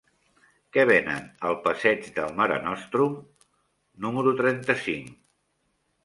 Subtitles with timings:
[0.75, 3.19] Què venen al passeig del Mare Nostrum
[4.05, 5.13] número trenta-cinc?